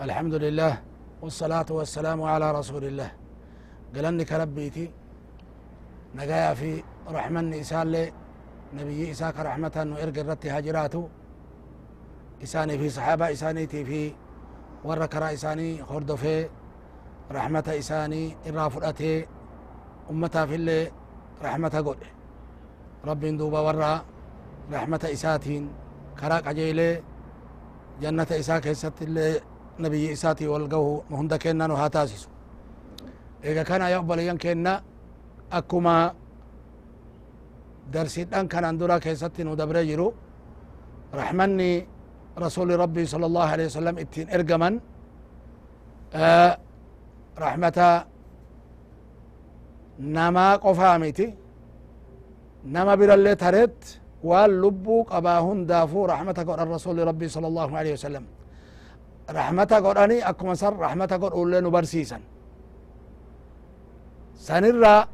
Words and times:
الحمد 0.00 0.34
لله 0.34 0.78
والصلاة 1.22 1.66
والسلام 1.70 2.22
على 2.22 2.52
رسول 2.52 2.84
الله. 2.84 3.10
قلني 3.96 4.24
كربيتي 4.24 4.90
نجايا 6.14 6.54
في 6.54 6.82
رحمن 7.08 7.54
إسان 7.54 7.86
لي 7.92 8.12
نبي 8.76 9.10
إساك 9.10 9.40
رحمة 9.40 9.76
وإرق 9.92 10.16
الرت 10.18 10.46
هاجراته 10.46 11.08
إساني 12.42 12.78
في 12.78 12.88
صحابة 12.90 13.32
إسانيتي 13.32 13.84
في 13.84 14.12
ورا 14.84 15.06
كرا 15.06 15.32
إساني 15.32 15.84
خردفي 15.84 16.48
رحمة 17.32 17.64
إساني 17.68 18.36
إرافرأتي 18.48 19.26
أمتا 20.10 20.46
في 20.46 20.54
اللي 20.54 20.92
رحمة 21.42 21.74
قد. 21.86 21.98
رب 23.04 23.24
دوبا 23.24 23.60
ورا 23.60 24.04
رحمة 24.72 25.08
إساتين 25.12 25.72
كرا 26.20 26.36
قجيلي 26.36 27.02
جنة 28.00 28.26
إساء 28.30 28.58
كيست 28.58 29.02
اللي 29.02 29.40
نبي 29.84 30.12
إساتي 30.14 30.46
والقوه 30.52 31.02
مهند 31.10 31.32
كينا 31.42 31.66
نها 31.70 31.88
تاسس 31.94 32.22
إذا 33.50 33.62
كان 33.68 33.82
يقبل 33.94 34.18
ين 34.28 34.38
كينا 34.44 34.72
أكما 35.58 35.96
درسيدان 37.92 38.44
كان 38.52 38.64
اندورا 38.70 38.96
كيست 39.04 39.36
ندبر 39.48 39.76
جرو 39.90 40.08
رحمني 41.20 41.72
رسول 42.44 42.68
ربي 42.84 43.04
صلى 43.12 43.26
الله 43.30 43.46
عليه 43.54 43.66
وسلم 43.70 43.94
اتين 44.02 44.26
إرقمن. 44.36 44.74
آه 46.14 46.52
رحمة 47.44 47.78
نما 50.16 50.48
قفامتي 50.64 51.26
نما 52.74 52.94
برالي 53.00 53.34
تريت 53.44 53.80
waan 54.28 54.50
lubbuu 54.62 55.04
qabaa 55.12 55.40
hundaafuu 55.46 56.06
rahmata 56.12 56.42
godhan 56.48 56.68
rasuli 56.76 57.04
rabbii 57.10 57.30
sala 57.34 57.46
allahu 57.50 57.72
alehi 57.80 57.94
wasalam 57.98 58.24
rahmata 59.28 59.80
godhani 59.80 60.22
akkuma 60.22 60.56
san 60.56 60.74
rahmata 60.78 61.18
godhuullee 61.18 61.60
nu 61.60 61.70
barsiisan 61.70 62.20
sanirra 64.34 65.08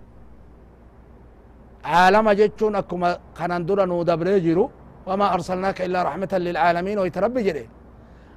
caalama 1.83 2.35
jechuun 2.35 2.75
akkuma 2.75 3.19
kanan 3.35 3.67
dura 3.67 3.87
nuu 3.87 4.05
dabree 4.05 4.41
jiru 4.41 4.71
wama 5.07 5.31
arsalnaaka 5.33 5.85
illaa 5.85 6.05
raxmatan 6.05 6.43
lilcaalamiin 6.43 6.99
wayta 6.99 7.21
rabbi 7.21 7.43
jedhe 7.45 7.65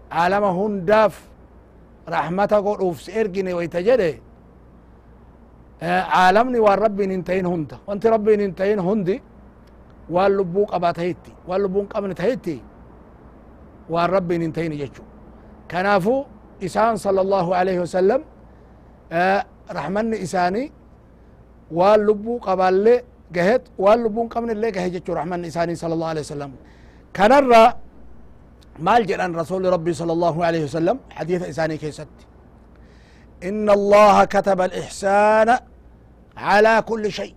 caalama 0.09 0.50
hundaaf 0.59 1.14
rahmata 2.08 2.62
godhuuf 2.62 3.02
si 3.02 3.12
ergine 3.12 3.54
wayta 3.54 3.82
jedhe 3.88 4.22
caalamni 5.80 6.60
waan 6.60 6.80
rabbiin 6.80 7.12
hin 7.12 7.23
tahin 7.23 7.45
hunda 7.48 7.76
wanti 7.88 8.10
rabbiin 8.16 8.39
hin 8.39 8.54
tahin 8.56 8.80
hundi 8.88 9.22
waan 10.10 10.32
lubbuu 10.38 10.66
qabaa 10.66 10.94
tahitti 10.94 11.32
waan 11.48 11.62
lubbuu 11.62 11.88
كنافو 15.71 16.16
إسان 16.66 16.94
صلى 17.05 17.21
الله 17.25 17.47
عليه 17.59 17.77
وسلم 17.83 18.21
آه، 19.11 19.42
رحمن 19.77 20.14
إساني 20.26 20.64
واللبو 21.77 22.33
قبل 22.48 22.73
لي 22.86 22.95
جهت 23.36 23.64
واللبو 23.83 24.21
قبل 24.33 24.49
اللي 24.55 24.70
جهجت 24.75 25.09
رحمن 25.20 25.45
إساني 25.49 25.75
صلى 25.81 25.93
الله 25.95 26.09
عليه 26.14 26.21
وسلم. 26.27 26.52
كان 27.14 27.31
كنرى 27.31 27.64
مال 28.86 29.02
جلان 29.09 29.31
رسول 29.42 29.61
ربي 29.75 29.93
صلى 30.02 30.14
الله 30.17 30.36
عليه 30.48 30.64
وسلم 30.67 30.98
حديث 31.17 31.42
إساني 31.52 31.77
كي 31.81 31.92
ست 31.99 32.17
إن 33.49 33.67
الله 33.77 34.15
كتب 34.36 34.59
الإحسان 34.67 35.49
على 36.48 36.73
كل 36.89 37.04
شيء. 37.20 37.36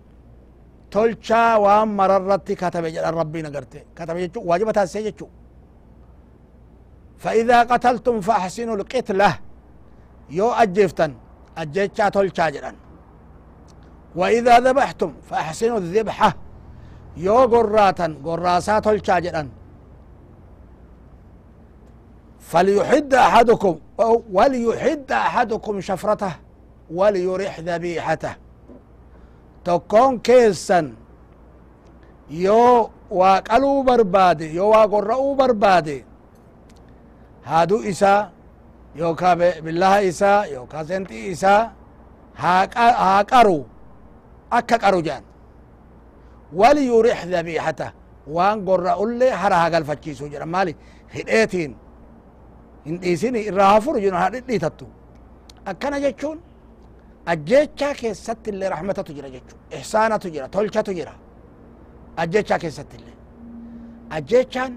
تلچا 0.93 1.45
وام 1.63 1.89
مررت 1.97 2.47
كتب 2.61 2.83
جلان 2.95 3.13
ربي 3.21 3.39
نقرت 3.45 3.73
كتب 3.97 4.15
جلان 4.17 4.31
واجبتها 4.49 4.85
سيجتشو 4.93 5.27
فإذا 7.23 7.63
قتلتم 7.63 8.21
فأحسنوا 8.21 8.75
القتلة. 8.75 9.31
يو 10.29 10.51
أجفتن 10.51 11.11
أجيتشا 11.57 12.09
تولشا 12.09 12.49
جدن 12.49 12.75
وإذا 14.15 14.59
ذبحتم 14.59 15.11
فأحسنوا 15.29 15.77
الذبحة. 15.77 16.35
يو 17.17 17.37
قراتا 17.53 18.07
قراسا 18.25 18.79
تولشا 18.79 19.19
جدن 19.19 19.47
فليحد 22.39 23.13
أحدكم 23.13 23.75
وليحد 24.31 25.11
أحدكم 25.11 25.81
شفرته 25.81 26.33
وليرح 26.97 27.59
ذبيحته. 27.59 28.33
yoo 32.29 32.89
waa 33.09 33.41
qaluu 33.41 33.83
barbaade 33.83 34.53
yoo 34.53 34.69
waa 34.69 34.87
gorra'uu 34.87 35.35
barbaade 35.35 36.05
haaduu 37.49 37.81
isaa 37.91 38.29
yookaa 38.99 39.35
billaha 39.65 39.99
isaa 40.11 40.39
yookaa 40.55 40.83
senxii 40.89 41.25
isaa 41.35 41.61
haa 42.41 43.23
qaru 43.31 43.57
akka 44.57 44.77
qaru 44.83 44.99
jedhan 45.07 45.23
waliyurix 46.59 47.19
dhabiixata 47.33 47.87
waan 48.35 48.57
gorra'ullee 48.67 49.31
hara 49.41 49.55
haa 49.61 49.69
galfachiisu 49.75 50.23
jedhan 50.33 50.49
maali 50.55 50.73
hidheetiin 51.15 51.71
hin 52.85 52.95
dhiisini 53.01 53.39
irraa 53.49 53.69
hafuru 53.73 53.99
jedhan 54.03 54.19
haa 54.21 54.29
dhidhiitattu 54.35 54.85
akkana 55.71 55.97
jechuun 56.05 56.37
ajjechaa 57.33 57.93
keessatti 58.01 58.49
illee 58.53 58.69
rahmatatu 58.75 59.11
jira 59.17 59.29
jechu 59.35 59.55
ihsaanatu 59.79 60.27
jira 60.33 60.47
tolchatu 60.55 60.91
jira 60.99 61.13
ajjechaa 62.23 62.59
keessatti 62.63 62.95
illee 62.99 63.15
ajjechaan 64.17 64.71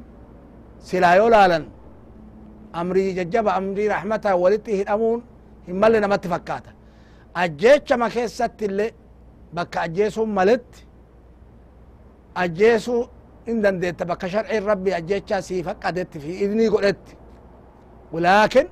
silaa 0.88 1.14
yoo 1.20 1.30
laalan 1.34 1.64
amrii 2.80 3.14
jajjaba 3.18 3.54
amrii 3.60 3.88
rahmata 3.88 4.36
walitti 4.42 4.76
hidhamuun 4.80 5.22
hin 5.66 5.76
malle 5.76 6.00
namatti 6.00 6.28
fakkaata 6.34 6.70
ajjechama 7.42 8.10
keessatti 8.10 8.64
illee 8.70 8.90
bakka 9.54 9.80
ajjeesuun 9.86 10.30
maletti 10.38 10.86
ajjeesuu 12.34 13.02
in 13.46 13.62
dandeetta 13.62 14.04
bakka 14.06 14.28
sharciin 14.28 14.64
rabbi 14.64 14.94
ajjechaa 15.00 15.40
sii 15.48 15.62
faqqadetti 15.66 16.18
fi 16.20 16.32
idnii 16.44 16.68
godhetti 16.74 17.16
laakin 18.12 18.68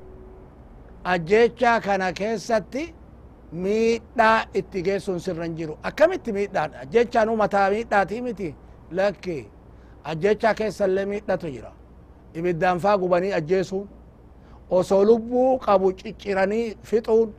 ajjechaa 1.04 1.80
kana 1.80 2.12
keessatti 2.12 2.94
miidhaa 3.52 4.38
itti 4.54 4.82
geessuun 4.82 5.20
sirran 5.20 5.56
jiru 5.58 5.78
akkamitti 5.82 6.32
miidhaan 6.32 6.74
ajjechaanu 6.82 7.36
mataa 7.36 7.70
miidhaatii 7.70 8.22
miti 8.22 8.54
lakki 8.98 9.36
ajjechaa 10.04 10.54
keessallee 10.54 11.06
miidhatu 11.12 11.46
jira 11.54 11.72
ibiddaan 12.34 12.78
faa 12.80 12.98
gubanii 12.98 13.32
ajjeesuun 13.32 13.88
osoo 14.70 15.04
lubbuu 15.04 15.58
qabu 15.58 15.92
cicciranii 15.92 16.76
fixuun 16.82 17.34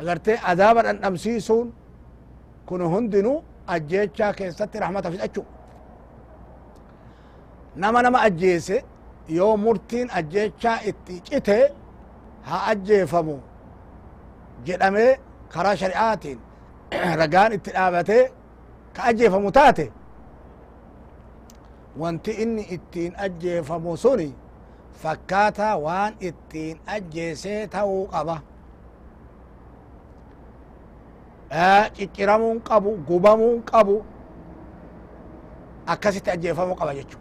agartee 0.00 0.38
adaaba 0.52 0.82
dhandhamsiisuun 0.86 1.74
kun 2.66 2.82
hundinuu 2.94 3.38
ajjechaa 3.66 4.32
keessatti 4.32 4.80
rahmata 4.84 5.10
fixachu 5.10 5.46
nama 7.76 8.02
nama 8.02 8.20
ajjeese 8.28 8.84
yoo 9.28 9.56
murtiin 9.56 10.08
ajjechaa 10.20 10.78
itti 10.90 11.20
cite 11.20 11.58
haa 12.48 12.64
ajjeefamu 12.72 13.36
jedhamee 14.66 15.12
karaa 15.54 15.76
shari'aatiin 15.82 16.40
ragaan 17.22 17.52
itti 17.58 17.70
dhaabatee 17.76 18.24
ka 18.96 19.02
ajjeefamu 19.10 19.52
taate 19.58 19.92
wanti 21.98 22.30
inni 22.42 22.62
ittiin 22.76 23.12
ajjeefamu 23.24 23.96
suni 23.96 24.34
fakkaata 25.02 25.76
waan 25.84 26.12
ittiin 26.20 26.80
ajjeesee 26.86 27.66
ta'uu 27.66 28.06
qaba 28.12 28.36
cicciramuun 31.96 32.60
qabu 32.60 32.90
gubamuun 33.08 33.62
qabu 33.62 33.96
akkasitti 35.86 36.30
ajjeefamuu 36.30 36.74
qaba 36.76 36.94
jechu 36.94 37.18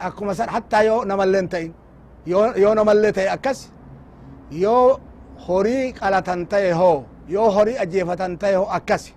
akkuma 0.00 0.34
san 0.34 0.48
hattaa 0.48 0.82
yoo 0.82 1.04
namalleen 1.04 1.48
ta'in 1.48 1.74
yoo 2.62 2.74
namallee 2.74 3.12
ta'e 3.12 3.28
akkas 3.36 3.58
yoo 4.50 5.00
horii 5.48 5.92
qalatan 5.92 6.46
ta'e 6.46 6.72
hoo 6.72 7.04
yoo 7.28 7.50
horii 7.50 7.78
ajjeefatan 7.78 8.38
ta'e 8.38 8.54
hoo 8.56 8.66
akkas 8.78 9.12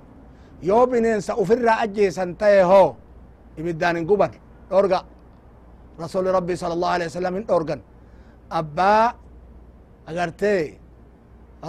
yoo 0.62 0.88
bineensa 0.88 1.36
ufirraa 1.36 1.80
ajjeesan 1.86 2.36
ta'e 2.36 2.62
hoo 2.64 2.96
ibiddaan 3.60 3.96
hin 3.98 4.06
guban 4.10 4.32
dhorga 4.72 5.00
rasuli 6.04 6.30
rabbi 6.38 6.54
sala 6.62 6.74
allahu 6.78 6.94
alaihi 6.98 7.10
wasalam 7.12 7.34
hin 7.38 7.46
dhorgan 7.52 7.80
abbaa 8.60 9.06
agartee 10.10 10.64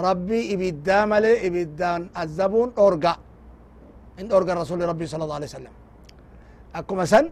rabbii 0.07 0.43
ibiddaa 0.53 1.03
male 1.11 1.31
ibiddaan 1.47 2.01
azabuun 2.23 2.69
dhorga 2.77 3.13
in 4.19 4.25
dhorga 4.31 4.53
rasuli 4.61 4.83
rabbi 4.91 5.05
sala 5.11 5.23
allah 5.25 5.37
alih 5.39 5.49
wasalam 5.51 5.75
akkuma 6.79 7.05
san 7.13 7.25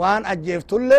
waan 0.00 0.22
ajjeeftulle 0.32 0.98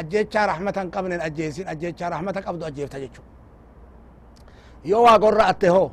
ajjechaa 0.00 0.44
rahmatan 0.52 0.86
qabnen 0.94 1.20
ajjeesin 1.28 1.66
ajjechaa 1.72 2.10
rahmata 2.14 2.40
qabdu 2.46 2.62
ajjeefta 2.70 2.96
jechu 3.04 3.22
yo 4.90 4.98
waa 5.06 5.18
gorra 5.24 5.44
atte 5.52 5.68
ho 5.74 5.84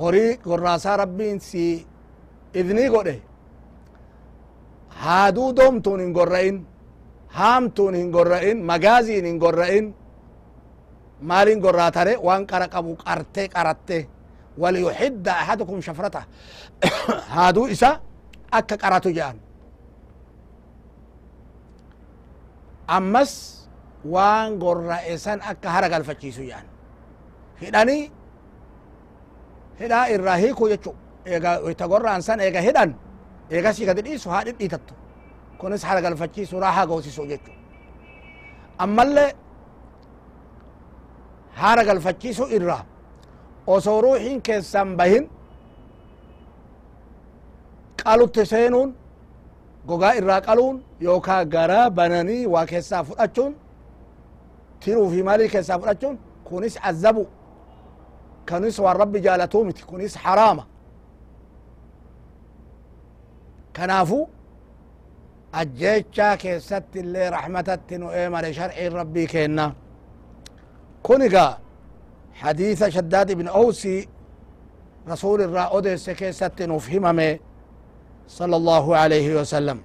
horii 0.00 0.32
gorraasaa 0.48 0.96
rabbiin 1.02 1.38
si 1.48 1.64
idnii 2.54 2.88
godhe. 2.88 3.22
Haaduu 4.88 5.56
doomtuun 5.56 6.00
hin 6.00 6.12
gorra'in 6.12 6.66
haamtuun 7.28 7.94
hin 7.94 8.10
gorra'in 8.10 8.64
magaaziin 8.64 9.24
hin 9.24 9.38
gorra'in. 9.38 9.94
Maalin 11.20 11.60
gorraatare 11.60 12.16
waan 12.16 12.46
qara 12.46 12.68
qabu 12.68 12.96
qarte 12.96 13.48
qaratte. 13.48 14.08
Waliyuxidda 14.58 15.32
axadukum 15.40 15.82
shafrata. 15.82 16.22
Haaduu 17.34 17.66
isa 17.66 18.00
akka 18.50 18.76
qaratu 18.76 19.10
je'an. 19.14 19.36
Ammas 22.86 23.32
waan 24.04 24.58
gorra'e 24.58 25.18
san 25.18 25.40
akka 25.42 25.70
hara 25.70 25.88
galfachiisu 25.88 26.42
je'an. 26.42 26.66
Hidhanii 27.60 28.10
hidhaa 29.80 30.06
irraa 30.14 30.36
hiiku 30.36 30.68
jechu 30.68 30.94
eega 31.34 31.50
ita 31.72 31.84
gorra'an 31.92 32.22
san 32.28 32.38
eega 32.46 32.60
hidhan 32.66 32.90
eegasii 33.54 33.86
gadi 33.90 34.02
dhiisu 34.06 34.26
haa 34.32 34.44
dhidhiitattu 34.46 34.94
kunis 35.60 35.82
hara 35.88 36.00
galfachiisu 36.06 36.54
raahaa 36.64 36.86
goosisu 36.90 37.22
jechu 37.30 37.52
ammallee 38.84 39.30
hara 41.60 41.82
galfachiisu 41.88 42.44
irra 42.56 42.78
osoo 43.74 43.98
ruuxiin 44.04 44.40
keessan 44.46 44.88
bahin 44.98 45.24
qalutti 48.02 48.42
seenuun 48.52 48.90
gogaa 49.88 50.12
irraa 50.20 50.40
qaluun 50.48 50.76
yookaa 51.06 51.42
garaa 51.54 51.86
bananii 51.98 52.46
waa 52.54 52.66
keessaa 52.72 53.02
fudhachuun 53.08 53.52
tiruu 54.82 55.08
fi 55.12 55.22
maalii 55.28 55.48
keessaa 55.54 55.78
fudhachuun 55.80 56.16
kunis 56.48 56.74
azabu 56.90 57.24
kunis 58.48 58.76
waan 58.84 58.96
rabbi 59.02 59.18
jaalatuu 59.26 59.62
miti 59.68 59.82
kunis 59.90 60.14
haraama 60.24 60.64
كنافو 63.76 64.26
أجيتشا 65.54 66.34
كي 66.34 66.60
ست 66.60 66.92
اللي 66.96 67.28
رحمة 67.28 67.64
التنو 67.68 68.10
إيمار 68.10 68.52
شرع 68.52 68.76
ربي 69.00 69.26
كينا 69.26 69.66
كونيقا 71.02 71.58
حديث 72.40 72.84
شداد 72.84 73.32
بن 73.32 73.48
أوسي 73.48 74.08
رسول 75.08 75.42
الرأود 75.42 75.94
سكي 75.94 76.32
ست 76.32 76.62
نفهمه 76.62 77.38
صلى 78.28 78.56
الله 78.56 78.96
عليه 78.96 79.40
وسلم 79.40 79.78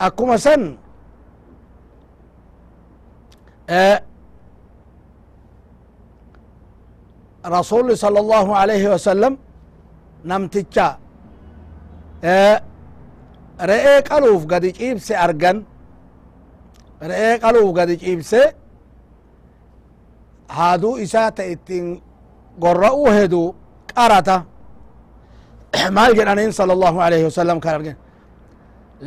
أكو 0.00 0.36
سن 0.36 0.62
أه 3.70 4.02
رسول 7.46 7.98
صلى 7.98 8.20
الله 8.20 8.56
عليه 8.56 8.84
وسلم 8.94 9.38
نمتجا 10.24 10.98
re'ee 12.24 13.98
qaluuf 14.08 14.42
gadi 14.52 14.72
ciibse 14.72 15.14
argan 15.26 15.56
re'ee 17.10 17.34
qaluuf 17.44 17.70
gadi 17.76 17.94
ciibse 18.02 18.40
haaduu 20.56 20.96
isaa 21.04 21.30
ta 21.36 21.42
ittiin 21.44 22.00
gorra'uu 22.62 23.08
hedu 23.16 23.42
qarata. 23.94 24.36
Maal 25.96 26.12
jedhaniin 26.18 26.52
sala 26.52 26.72
allahu 26.76 26.98
alayhi 27.06 27.24
wasalam 27.28 27.58
kan 27.60 27.74
argen 27.78 27.96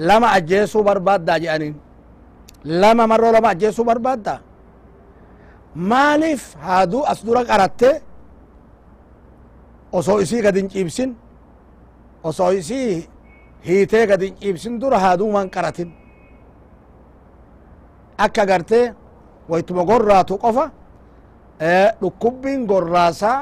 lama 0.07 0.27
ajjeesuu 0.37 0.83
barbaadda 0.83 1.33
jedhaniin. 1.43 1.75
Lama 2.81 3.03
marroo 3.07 3.31
lama 3.31 3.49
ajjeesuu 3.53 3.85
barbaadda 3.85 4.35
maaliif 5.77 6.43
haaduu 6.65 7.05
as 7.11 7.19
dura 7.25 7.41
qaratte? 7.45 8.01
Osoo 9.97 10.19
isii 10.19 10.41
gadin 10.41 10.67
ciibsin 10.69 11.15
osoo 12.29 12.51
isii 12.59 13.09
hiitee 13.67 14.05
gadin 14.09 14.33
ciibsin 14.39 14.79
dura 14.81 14.99
haaduuman 15.03 15.49
qaratin. 15.55 15.89
Akka 18.17 18.43
gartee 18.45 18.93
waytuma 19.49 19.83
gorraatu 19.89 20.37
qofa 20.43 20.65
dhukkubbiin 22.01 22.61
gorraasaa 22.71 23.37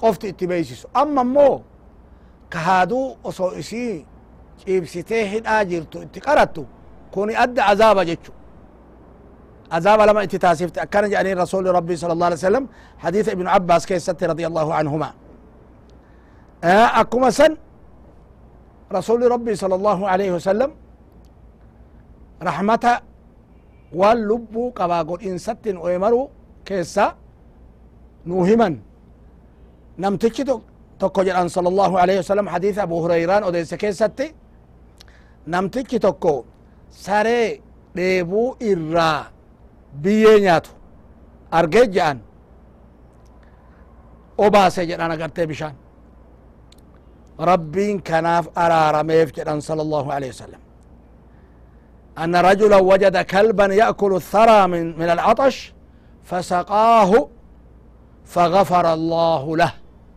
qofti 0.00 0.26
itti 0.32 0.46
beeysisu 0.50 0.86
amma 0.94 1.22
immoo 1.26 1.56
ka 2.52 2.58
haaduu 2.66 3.06
osoo 3.28 3.50
isii 3.62 4.06
ciibsitee 4.60 5.22
hidhaa 5.32 5.62
jirtu 5.70 6.02
itti 6.06 6.20
qarattu 6.26 6.62
kuni 7.12 7.36
adda 7.44 7.62
azaaba 7.72 8.04
jechu. 8.04 8.32
Azaaba 9.76 10.06
lama 10.06 10.22
itti 10.26 10.38
taasifte. 10.38 10.80
Akkana 10.80 11.08
jedhanii 11.08 11.34
rasuli 11.34 11.68
rabbi 11.78 11.96
sala 11.96 12.12
allah 12.12 12.26
alih 12.26 12.38
wasalam 12.40 12.64
hadiisa 13.02 13.30
ibnu 13.32 13.48
abbas 13.58 13.86
keessatti 13.86 14.26
radi 14.26 14.44
allahu 14.46 14.72
anhuma 14.80 15.08
akkuma 17.00 17.30
san 17.32 17.56
sala 19.02 19.74
allahu 19.78 20.04
alayhi 20.12 20.32
wasalam 20.38 20.70
rahmata 22.48 22.92
waan 24.00 24.18
lubbuu 24.30 24.72
qabaa 24.78 25.02
godhinsatti 25.10 25.72
nu 25.72 25.80
eemaru 25.88 26.20
keessa 26.64 27.04
nuu 28.26 28.44
himan 28.44 28.74
namtichi 29.98 30.42
tokko 30.98 31.20
jedhan 31.24 31.48
sala 31.48 31.68
allahu 31.72 31.94
alayhi 32.02 32.20
wasalam 32.24 32.46
hadiisa 32.54 32.82
abu 32.82 32.96
hurayraan 33.02 33.42
odeesse 33.48 33.76
keessatti 33.82 34.26
namtichi 35.46 35.98
tokko 36.06 36.44
saree 36.90 37.60
dheebuu 37.96 38.56
irraa 38.70 39.20
biyyee 40.02 40.40
nyaatu 40.46 40.70
argee 41.58 41.86
je'an 41.94 42.18
obaase 44.38 44.82
jedhan 44.90 45.10
agartee 45.16 45.46
rabbiin 47.38 48.00
kanaaf 48.00 48.48
araarameef 48.56 49.32
jedhan 49.36 49.60
sala 49.60 49.82
allahu 49.82 50.10
alayhi 50.10 50.32
wasalam 50.34 50.60
أن 52.16 52.36
رجلا 52.36 52.76
وجد 52.76 53.16
كلبا 53.16 53.66
يأكل 53.74 54.12
الثرى 54.14 54.66
من, 54.66 54.98
من 54.98 55.08
العطش 55.10 55.72
فسقاه 56.24 57.28
فغفر 58.24 58.86
الله 58.92 59.56
له. 59.56 59.72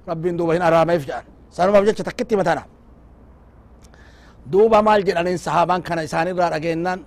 ربين 0.08 0.38
دوبا 0.38 0.58
هنا 0.58 0.68
أرامي 0.68 1.00
فجأة 1.00 1.24
سنما 1.52 1.80
بجتش 1.80 2.02
تكتي 2.02 2.36
متنا 2.36 2.64
دوبا 4.48 4.82
مال 4.82 5.04
جدانين 5.04 5.38
صحابان 5.38 5.82
كان 5.82 6.00
إسان 6.00 6.28
الرار 6.28 6.56
أجينان. 6.56 7.00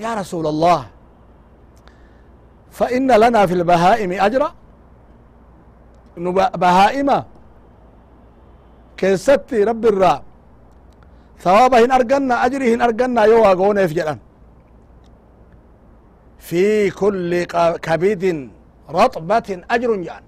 يا 0.00 0.14
رسول 0.14 0.46
الله 0.46 0.86
فإن 2.70 3.12
لنا 3.12 3.46
في 3.46 3.54
البهائم 3.54 4.12
أجرا. 4.12 4.48
بهائم 6.62 7.08
كيستي 9.00 9.64
رب 9.70 9.84
الراء 9.92 10.22
ثوابه 11.44 11.78
إن 11.84 11.90
أرقنا 11.96 12.34
أجره 12.46 12.74
إن 12.74 12.80
أرقنا 12.86 13.22
يواغون 13.32 13.78
يفجأ 13.84 14.18
في 16.38 16.90
كل 16.90 17.30
كبد 17.86 18.24
رطبة 18.90 19.48
أجر 19.74 19.90
جان 20.06 20.22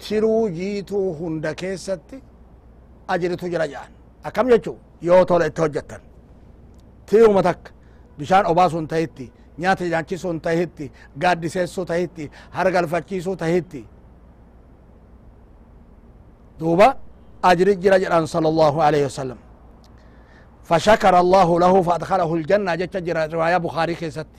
تيرو 0.00 0.48
جيتو 0.56 1.00
هند 1.20 1.46
كيستي 1.60 2.18
أجر 3.10 3.30
تجر 3.42 3.62
جان 3.72 3.90
أكم 4.26 4.46
يجو 4.50 4.74
يوتول 5.02 5.42
اتوجتن 5.42 6.02
تيرو 7.06 7.32
متك 7.36 7.62
بشان 8.18 8.44
أباسون 8.50 8.88
تهيتي 8.88 9.26
نياتي 9.58 9.88
جانشيسون 9.92 10.36
تهيتي 10.42 10.90
قادي 11.22 11.48
سيسو 11.54 11.82
تهيتي 11.90 12.30
هرقال 12.52 12.88
فاتشيسو 12.88 13.34
تهيتي 13.34 13.84
دوبا 16.60 16.88
jira 17.58 17.96
jedhan 18.02 18.24
sala 18.26 18.48
allahu 18.52 18.78
alayhi 18.88 19.06
wasalam 19.10 19.40
فشكر 20.70 21.14
الله 21.24 21.48
له 21.60 21.74
فأدخله 21.82 22.30
الجنة. 22.34 22.74
جت 22.80 22.96
جرى 22.96 23.22
رواية 23.34 23.56
بخاري 23.56 23.94
كيست. 23.94 24.30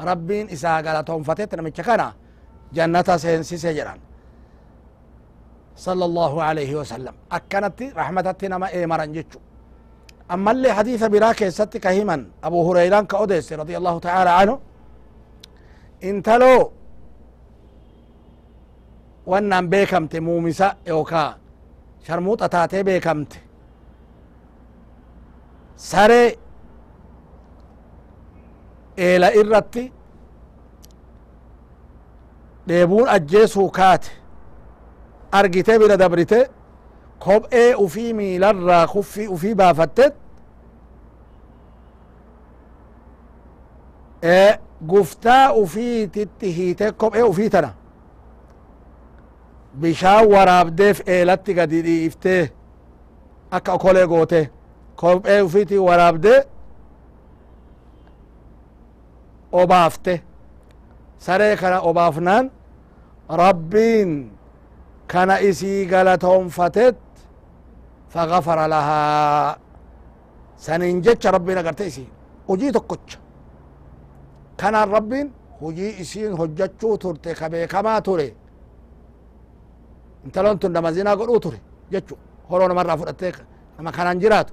ربين 0.00 0.44
إسا 0.54 0.72
قالتهم 0.84 1.22
فتتنا 1.28 1.62
من 1.62 1.72
شكنا 1.74 2.08
جنة 2.76 3.08
سينسي 3.22 3.56
سجران 3.56 3.98
صلى 5.86 6.04
الله 6.04 6.32
عليه 6.48 6.72
وسلم. 6.80 7.14
أكنت 7.32 7.78
رحمتت 7.98 8.44
نما 8.52 8.68
إيمرا 8.76 9.04
جتشو. 9.16 9.40
أما 10.34 10.50
اللي 10.54 10.70
حديث 10.78 11.02
براك 11.12 11.40
ست 11.48 11.74
كهما 11.84 12.16
أبو 12.44 12.58
هريران 12.68 13.04
كأوديس 13.10 13.48
رضي 13.52 13.74
الله 13.80 13.94
تعالى 14.06 14.30
عنه. 14.30 14.54
انتلو. 16.04 16.56
wannan 19.30 19.64
beekamte 19.72 20.20
muumisa 20.20 20.68
sharmuuxa 22.06 22.48
taatee 22.54 22.82
beekamte 22.88 23.38
saree 25.76 26.28
eela 29.08 29.28
irratti 29.40 29.84
dheebuun 32.68 33.08
ajjeesuu 33.16 33.68
kaate 33.78 34.10
argite 35.38 35.78
bira 35.82 35.96
dabrite 36.02 36.40
kophee 37.24 37.70
ufii 37.84 38.12
miilarraa 38.18 38.86
kuffii 38.94 39.28
ufii 39.36 39.54
baafattet 39.60 40.14
guftaa 44.86 45.52
ufiititti 45.52 46.52
hiite 46.56 46.92
kophee 46.92 47.22
ufii 47.22 47.50
tana 47.50 47.70
bishaan 49.80 50.26
waraabdeef 50.32 51.00
eelatti 51.06 51.54
gadi 51.54 51.82
dhiiftee 51.86 52.50
akka 53.50 53.72
okolee 53.74 54.06
goote. 54.06 54.50
Kophee 54.96 55.40
ufiiti 55.42 55.78
waraabde 55.78 56.34
obaafte. 59.52 60.22
Saree 61.18 61.56
kana 61.56 61.80
obaafnaan 61.80 62.50
rabbiin 63.28 64.30
kana 65.06 65.38
isii 65.40 65.86
galatoonfatet 65.86 66.96
fagafara 68.08 68.68
lahaa. 68.68 69.56
Sanin 70.56 71.02
jecha 71.02 71.30
rabbiin 71.30 71.58
agarte 71.58 71.86
isii. 71.86 72.08
Hujii 72.48 72.72
tokkocha. 72.72 73.18
Kanaan 74.56 74.88
rabbiin 74.90 75.32
hujii 75.60 75.94
isiin 76.00 76.36
hojjachuu 76.36 76.98
turte 76.98 77.34
ka 77.34 77.50
beekamaa 77.50 78.00
ture 78.00 78.34
intalon 80.26 80.58
tun 80.60 80.72
nama 80.72 80.92
zinaa 80.96 81.16
godhuu 81.20 81.40
ture 81.44 81.58
jechu 81.92 82.14
horoo 82.50 82.68
namarraa 82.68 82.96
fudhattee 83.00 83.32
nama 83.76 83.90
kanaan 83.96 84.18
jiraatu 84.22 84.52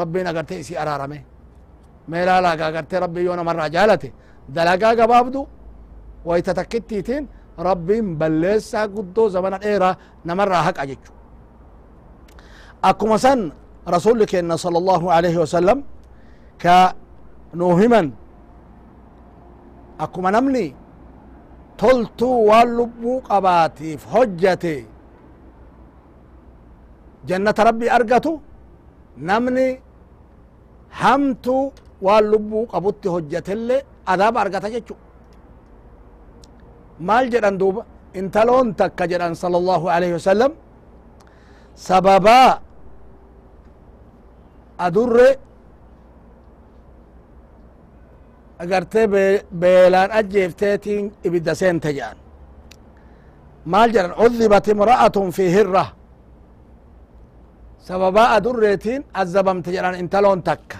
rabbiin 0.00 0.26
agarte 0.30 0.54
isii 0.62 0.76
araarame 0.82 1.18
meelaalaaga 2.10 2.64
agarte 2.70 2.94
rabbii 3.04 3.24
yoo 3.28 3.36
namarraa 3.40 3.68
jaalate 3.74 4.08
dalagaa 4.54 4.94
gabaabdu 5.00 5.40
wayta 6.28 6.52
takkittiitiin 6.58 7.24
rabbiin 7.68 8.06
balleessaa 8.20 8.86
guddoo 8.94 9.28
zamana 9.34 9.58
dheeraa 9.64 9.94
namarraa 10.28 10.62
haqa 10.68 10.86
jechu 10.90 11.12
akkuma 12.90 13.18
san 13.24 13.40
rasulli 13.94 14.26
keenna 14.32 14.56
sala 14.64 14.78
allahu 14.82 15.06
alaihi 15.16 15.38
wasalam 15.44 15.78
ka 16.62 16.94
nuu 17.54 17.74
himan 17.80 18.06
akkuma 20.04 20.30
namni 20.36 20.74
toltuu 21.82 22.36
waan 22.48 22.68
lubbuu 22.78 23.18
qabaatiif 23.28 24.00
hojjate 24.14 24.74
jannata 27.28 27.62
rabbii 27.68 27.90
argatu 27.98 28.32
namni 29.28 29.68
hamtu 31.00 31.56
waan 32.06 32.24
lubbuu 32.32 32.64
qabutti 32.72 33.08
hojjatellee 33.14 33.80
adaaba 34.12 34.38
argata 34.44 34.68
jechu 34.74 34.94
maal 37.08 37.26
jedhan 37.34 37.56
duuba 37.62 37.82
intaloon 38.20 38.68
takka 38.80 39.04
jedhan 39.12 39.34
sala 39.42 39.56
allahu 39.62 39.86
alaihi 39.96 40.14
wasalam 40.18 40.52
sababaa 41.88 42.50
adurre 44.86 45.28
agartee 48.62 49.06
beelaan 49.60 50.10
ajjeefteetiin 50.18 51.04
ibidda 51.24 51.54
seente 51.54 51.88
jedhan 51.98 52.16
maal 53.64 53.90
jedhan? 53.94 54.14
Cudhibat 54.20 54.66
imra'atun 54.72 55.30
fi 55.36 55.44
hirra 55.54 55.84
sababaa 57.86 58.28
adurreetiin 58.36 59.04
azabamte 59.14 59.70
jedhan 59.76 59.94
intaloon 59.94 60.42
takka. 60.42 60.78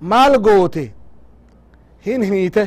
Maal 0.00 0.38
goote? 0.46 0.92
Hin 2.06 2.22
hiite. 2.22 2.64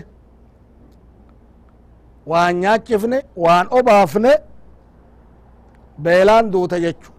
Waan 2.29 2.55
nyaachifne 2.61 3.19
waan 3.43 3.67
obaafne 3.71 4.33
beelaan 6.03 6.51
duute 6.51 6.79
jechu. 6.79 7.11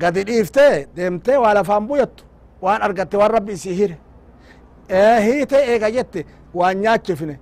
Gadi 0.00 0.24
dhiiftee 0.26 0.88
deemtee 0.96 1.36
waa 1.38 1.54
lafaan 1.54 1.86
buyattu. 1.88 2.24
Waan 2.62 2.82
argatte 2.82 3.16
waan 3.16 3.30
rabbi 3.30 3.52
isii 3.52 3.76
hire 3.76 3.98
hiite 5.26 5.56
eega 5.72 5.88
jette 5.90 6.26
waan 6.54 6.76
nyaachifne. 6.82 7.38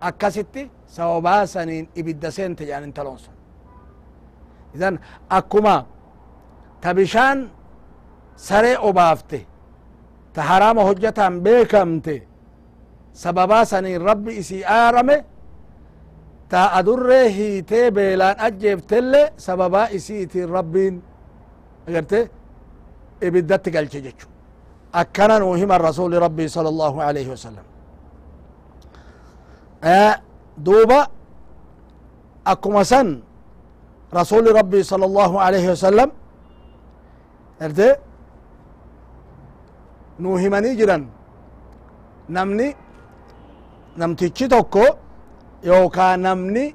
Akkasitti 0.00 0.70
sababaa 0.86 1.46
saniin 1.46 1.88
ibidda 1.94 2.30
seente 2.30 2.64
jedhan 2.66 2.84
intaloon 2.84 3.18
sun 3.18 3.34
idan 4.74 4.98
akkuma 5.30 5.76
ta 6.80 6.94
bishaan 6.94 7.50
saree 8.36 8.76
obaafte 8.88 9.46
ta 10.32 10.42
haraama 10.42 10.82
hojjataan 10.88 11.40
beekamte 11.44 12.16
sababaa 13.12 13.64
saniin 13.64 14.00
rabbi 14.08 14.32
isii 14.42 14.64
aarame 14.64 15.24
ta 16.48 16.60
adurree 16.78 17.28
hiitee 17.36 17.90
beelaan 17.90 18.36
ajjeeftelle 18.46 19.32
sababaa 19.36 19.86
isiitiin 19.90 20.48
rabbiin 20.48 21.02
agarte 21.88 22.30
ibiddatti 23.26 23.70
galche 23.70 24.00
jechu 24.06 24.26
أكن 25.00 25.30
وهم 25.42 25.70
الرسول 25.78 26.12
ربي 26.26 26.46
صلى 26.56 26.68
الله 26.68 26.94
عليه 27.06 27.26
وسلم 27.34 27.64
دوبا 30.66 31.00
أكما 32.52 32.82
سن 32.92 33.08
رسول 34.14 34.44
ربي 34.60 34.80
صلى 34.82 35.04
الله 35.10 35.32
عليه 35.40 35.64
وسلم 35.72 36.08
ارد 37.64 37.80
نوهمني 40.22 40.70
جرا 40.78 40.98
نمني 42.36 42.68
نمتيتشي 44.00 44.46
توكو 44.52 44.84
يوكا 45.70 46.06
نمني 46.26 46.66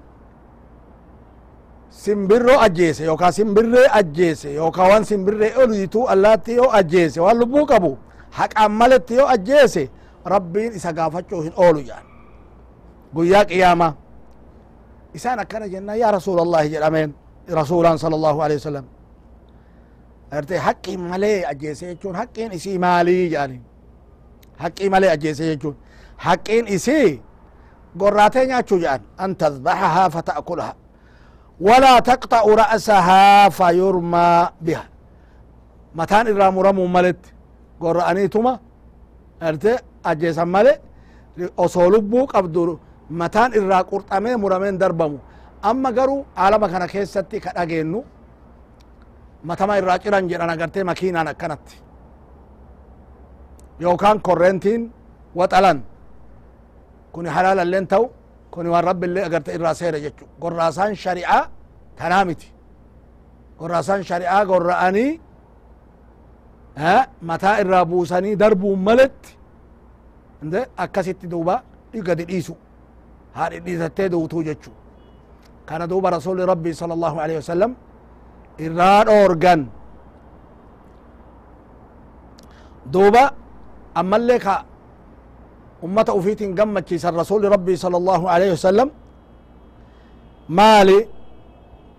simbirroo 1.89 2.59
ajjeese 2.59 3.03
yookaa 3.05 3.31
simbirree 3.31 3.87
ajjeese 3.91 4.53
yookaa 4.53 4.87
waan 4.89 5.05
simbirree 5.05 5.53
oliituu 5.57 6.07
allaatti 6.07 6.55
yoo 6.55 6.71
ajjeese 6.71 7.21
waan 7.21 7.37
lubbuu 7.39 7.65
qabu 7.65 7.97
haqaan 8.29 8.71
maletti 8.71 9.15
yoo 9.15 9.27
ajjeese 9.27 9.89
rabbiin 10.25 10.73
isa 10.75 10.93
gaafachuu 10.93 11.41
hin 11.41 11.53
oolu 11.57 11.79
jedhan 11.79 12.05
guyyaa 13.15 13.45
qiyaamaa 13.45 13.93
isaan 15.13 15.39
akkana 15.39 15.67
jennaan 15.67 15.99
yaa 15.99 16.11
rasuula 16.11 16.41
allahi 16.41 16.69
jedhameen 16.69 17.13
rasuulaan 17.59 17.97
sala 17.99 18.15
allahu 18.15 18.41
alehi 18.41 18.59
wasalam 18.59 18.85
arte 20.31 20.57
haqqii 20.57 20.97
malee 20.97 21.45
ajjeese 21.51 21.85
jechuun 21.87 22.15
haqqiin 22.15 22.51
isii 22.51 22.77
maalii? 22.79 23.29
jedhani 23.29 23.61
haqqii 24.57 24.89
malee 24.89 25.11
ajjeese 25.11 25.45
jechuun 25.45 25.75
haqqiin 26.17 26.67
isii 26.67 27.21
gorraatee 27.97 28.45
nyaachuu 28.45 28.79
jedhan 28.79 29.01
an 29.17 29.35
tadbaxahaa 29.35 30.09
fata'kulaha 30.09 30.73
walaa 31.65 31.99
taqxa'u 32.09 32.51
ra'sahaa 32.61 33.49
fayurmaa 33.57 34.51
biha 34.65 34.83
mataan 35.99 36.27
irraa 36.31 36.51
muramuu 36.57 36.87
maletti 36.95 37.29
gorra'aniituma 37.81 38.53
arte 39.49 39.71
ajjeesan 40.09 40.49
male 40.55 40.73
osoo 41.63 41.87
lubbuu 41.93 42.25
qabdu 42.33 42.61
mataan 43.21 43.51
irraa 43.59 43.83
qurxamee 43.91 44.35
murameen 44.43 44.77
darbamu 44.81 45.17
amma 45.69 45.89
garuu 45.97 46.25
alama 46.35 46.67
kana 46.73 46.87
keessatti 46.93 47.37
ka 47.45 47.49
dhageennu 47.57 47.99
matama 49.49 49.73
irraa 49.79 49.97
ciran 50.03 50.29
jedhan 50.29 50.49
agartee 50.55 50.83
makiinaan 50.89 51.27
akkanatti 51.33 51.75
yookaan 53.83 54.17
korrentiin 54.27 54.81
waxalan 55.39 55.77
kuni 57.13 57.29
halaalalleen 57.35 57.87
ta'u 57.91 58.05
kuni 58.57 58.69
waan 58.73 58.85
rabbi 58.89 59.05
illee 59.09 59.23
agarte 59.29 59.49
irraa 59.57 59.73
seere 59.79 59.99
jechu 60.05 60.25
gorraasaan 60.41 60.93
shari'aa 61.03 61.43
tanaa 61.99 62.23
miti 62.29 62.47
gorraasaan 63.59 64.01
shari'aa 64.09 64.41
gorra'anii 64.51 65.11
mataa 67.29 67.55
irraa 67.63 67.85
buusanii 67.91 68.35
darbuun 68.41 68.79
maletti 68.87 69.31
akkasitti 70.85 71.27
duuba 71.33 71.55
gadi 72.07 72.23
dhiisu 72.31 72.53
haa 73.35 73.49
dhidhiitattee 73.51 74.09
duutuu 74.13 74.41
jechu 74.47 74.71
kana 75.69 75.85
duuba 75.91 76.09
rasuli 76.17 76.45
rabbii 76.51 76.73
sala 76.79 76.93
allahu 76.97 77.17
alaihi 77.23 77.39
wasalam 77.43 77.71
irraa 78.65 78.99
dhoorgan 79.09 79.61
duuba 82.93 83.23
ammallee 84.01 84.39
ka 84.45 84.55
ufiitin 86.19 86.55
gammachiisan 86.55 87.15
rasuli 87.15 87.49
rabbii 87.49 87.77
sala 87.77 87.97
allahu 87.97 88.25
alaihi 88.29 88.51
wasalam 88.51 88.89
maali 90.47 91.07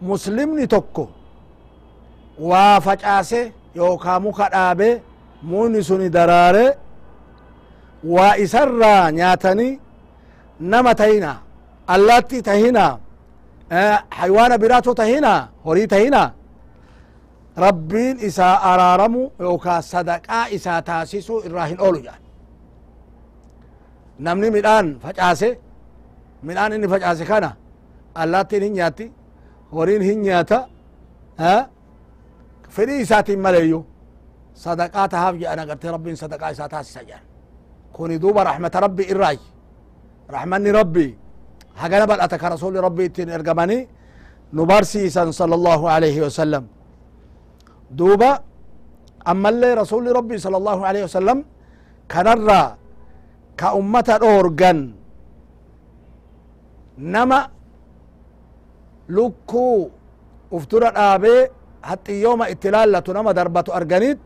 muslimni 0.01 0.67
tokko 0.69 1.09
waa 2.51 2.81
facaase 2.81 3.53
yookaa 3.75 4.21
muka 4.21 4.49
dhaabe 4.55 5.03
mukni 5.43 5.83
suni 5.89 6.09
daraare 6.11 6.67
waa 8.05 8.37
isarraa 8.37 9.11
nyaatanii 9.13 9.81
nama 10.61 10.95
tahina 10.95 11.33
allaatti 11.87 12.43
tahina 12.43 12.99
haywaana 14.19 14.59
biraatu 14.59 14.95
tahina 14.95 15.49
horii 15.65 15.87
tahina 15.87 16.23
rabbiin 17.57 18.17
isaa 18.29 18.55
araaramu 18.71 19.31
yookaa 19.41 19.83
sadaqaa 19.83 20.45
isaa 20.57 20.83
taasisu 20.83 21.35
irraa 21.47 21.67
hin 21.67 21.81
oolu 21.81 21.99
jedhan 21.99 22.23
namni 24.27 24.49
midhaan 24.57 24.87
facaase 25.05 25.49
midhaan 26.47 26.73
inni 26.77 26.89
facaase 26.95 27.25
kana 27.31 27.51
allaattiin 28.23 28.63
hin 28.67 28.75
nyaatti 28.79 29.07
horiin 29.75 30.03
hin 30.09 30.19
nyaata 30.27 30.59
fedhii 32.75 33.01
isaatiin 33.05 33.41
maleeyyu 33.47 33.81
sadaqaa 34.65 35.07
tahaaf 35.13 35.35
jedhan 35.41 35.59
agartee 35.65 35.91
rabbiin 35.97 36.17
sadaqaa 36.23 36.51
isaa 36.55 36.69
taasisa 36.75 37.01
jedhan 37.09 37.25
kuni 37.97 38.17
duuba 38.23 38.41
raxmata 38.49 38.79
rabbi 38.87 39.03
irraay 39.13 39.39
raxmanni 40.35 40.71
rabbi 40.81 41.07
hagana 41.81 42.05
bal'ata 42.11 42.37
ka 42.43 42.47
rasuli 42.55 42.79
rabbi 42.87 43.03
ittiin 43.09 43.31
ergamanii 43.39 43.83
nu 44.57 44.63
barsiisan 44.71 45.29
sala 45.39 45.55
allahu 45.61 45.85
alayhi 45.97 46.21
wasalam 46.27 46.65
duuba 47.99 48.31
ammallee 49.33 49.75
rasuli 49.83 50.11
rabbi 50.19 50.37
sala 50.45 50.57
allahu 50.61 50.83
alayhi 50.89 51.07
wasalam 51.09 51.39
kanarraa 52.13 52.67
ka 53.61 53.69
ummata 53.81 54.15
dhoorgan. 54.23 54.79
Nama 57.15 57.39
lukkuu 59.17 59.91
uftura 60.57 60.91
dhaabee 60.97 61.41
haxiyyooma 61.89 62.45
itti 62.53 62.69
laallatu 62.75 63.11
nama 63.17 63.31
darbatu 63.39 63.71
arganit 63.79 64.21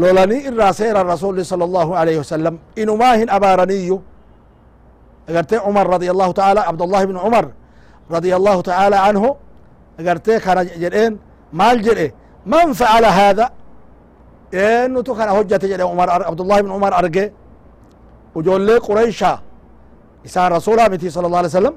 lolanii 0.00 0.40
irraa 0.48 0.72
seera 0.80 1.00
rasuli 1.12 1.44
sala 1.50 1.64
allahu 1.68 1.92
alayhi 2.00 2.18
wasalam 2.22 2.54
inumaa 2.82 3.14
hin 3.20 3.28
abaaraniiyyu 3.36 3.96
agartee 5.28 5.60
cumar 5.64 5.86
radi 5.94 6.06
allahu 6.14 6.32
taala 6.40 6.60
abdullahi 6.70 7.06
bnu 7.10 7.18
cumar 7.24 7.46
radi 8.14 8.30
allahu 8.38 8.60
taala 8.70 8.96
anhu 9.08 9.28
agartee 10.00 10.38
kana 10.46 10.62
jedheen 10.82 11.12
maal 11.52 11.78
jedhe? 11.86 12.12
Man 12.52 12.74
facala 12.80 13.08
hada 13.18 13.46
eenutu 14.52 15.14
kana 15.18 15.30
hojjate 15.36 15.66
jedhe 15.72 15.84
umar 15.94 16.08
abdullahi 16.30 16.60
bnu 16.64 16.72
cumar 16.76 16.92
arge 17.00 17.24
ujoollee 18.34 18.80
quraysha 18.80 19.32
isaan 20.24 20.50
rasula 20.52 20.88
miti 20.88 21.10
sala 21.10 21.26
allah 21.28 21.40
alay 21.44 21.50
sallam 21.50 21.76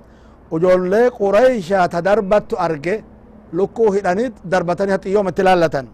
ujoollee 0.51 1.09
quraysha 1.19 1.87
ta 1.87 2.01
darbattu 2.01 2.55
arge 2.65 3.03
lukkuu 3.53 3.91
hidhanit 3.95 4.33
darbatanii 4.51 4.91
haxiyyooma 4.91 5.29
itti 5.29 5.43
laallatan. 5.43 5.87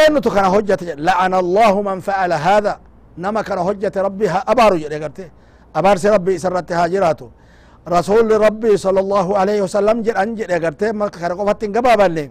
Eenutu 0.00 0.30
kana 0.30 0.48
hojjate 0.54 0.84
jedhe? 0.88 1.02
Lacana 1.02 1.36
allahu 1.44 1.82
man 1.82 1.98
facala 2.00 2.36
hada 2.38 2.78
nama 3.16 3.42
kana 3.42 3.62
hojjate 3.68 3.98
rabbi 4.02 4.26
ha 4.26 4.42
abaaru 4.46 4.76
jedhe 4.78 4.98
garte. 5.02 5.24
Abaarsi 5.74 6.08
rabbi 6.08 6.34
isa 6.34 6.50
haa 6.50 6.88
jiraatu. 6.88 7.26
Rasuli 7.86 8.34
rabbi 8.46 8.78
sala 8.78 9.00
allahu 9.00 9.34
alayhi 9.40 9.62
wasalam 9.66 10.02
jedhan 10.06 10.36
jedhe 10.36 10.60
garte 10.60 10.86
kana 11.20 11.34
qofatti 11.38 11.66
hin 11.66 12.30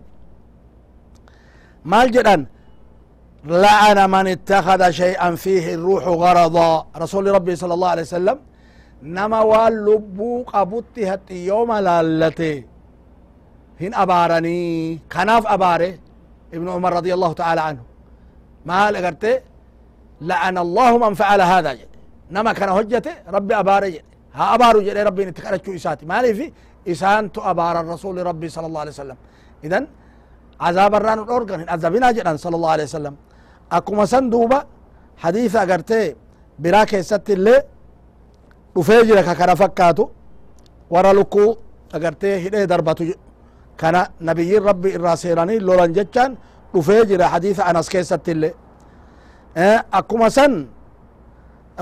maal 1.83 2.11
jedhan 2.11 2.47
لعن 3.45 4.09
من 4.09 4.27
اتخذ 4.27 4.89
شيئا 4.89 5.35
فيه 5.35 5.75
الروح 5.75 6.03
غرضا. 6.07 6.87
رسول 6.97 7.27
ربي 7.27 7.55
صلى 7.55 7.73
الله 7.73 7.89
عليه 7.89 8.01
وسلم 8.01 8.39
نما 9.03 9.41
وان 9.41 9.85
لبو 9.85 10.43
قبطي 10.43 11.13
هتي 11.13 11.45
يوم 11.45 11.73
لالتي. 11.73 12.65
هن 13.81 13.93
أبارني. 13.93 14.99
كناف 15.11 15.47
أباره 15.47 15.93
ابن 16.53 16.69
عمر 16.69 16.93
رضي 16.93 17.13
الله 17.13 17.33
تعالى 17.33 17.61
عنه. 17.61 17.83
ما 18.65 18.91
لقرتي 18.91 19.39
لعن 20.21 20.57
الله 20.57 20.97
من 20.97 21.13
فعل 21.13 21.41
هذا. 21.41 21.73
جد. 21.73 21.87
نما 22.31 22.53
كان 22.53 22.69
هجته 22.69 23.13
ربي 23.27 23.55
أباره 23.59 23.87
جد. 23.87 24.03
ها 24.33 24.55
أبارو 24.55 24.81
جد 24.81 24.97
ربي 24.97 25.25
نتكرتشو 25.25 25.75
إساتي. 25.75 26.05
ما 26.05 26.21
في 26.21 26.51
إسان 26.87 27.29
أبار 27.37 27.79
الرسول 27.79 28.25
ربي 28.25 28.49
صلى 28.49 28.67
الله 28.67 28.79
عليه 28.79 28.91
وسلم. 28.91 29.17
إذن 29.63 29.87
عذاب 30.61 30.95
الران 30.95 31.19
الأورغن 31.19 31.69
عذابنا 31.69 32.11
جدا 32.11 32.37
صلى 32.37 32.55
الله 32.55 32.71
عليه 32.71 32.83
وسلم. 32.83 33.15
Akkuma 33.77 34.05
san 34.07 34.29
duuba 34.31 34.59
hadiisa 35.23 35.61
agartee 35.61 36.15
biraa 36.61 36.85
keessatti 36.85 37.33
illee 37.37 37.59
dhufee 38.75 39.01
jira 39.07 39.23
ka 39.23 39.35
kana 39.35 39.55
fakkaatu 39.55 40.03
warra 40.93 41.13
lukkuu 41.13 41.49
agartee 41.93 42.35
hidhee 42.43 42.65
darbatu 42.67 43.03
kana 43.81 44.01
nabiyyin 44.27 44.63
rabbi 44.69 44.89
irraa 44.97 45.15
seenanii 45.17 45.59
lolan 45.59 45.93
jechaan 45.97 46.37
dhufee 46.73 47.05
jira 47.09 47.27
hadiisa 47.33 47.63
anas 47.65 47.89
keessatti 47.89 48.31
illee 48.31 48.53
akkuma 49.91 50.29
san 50.29 50.53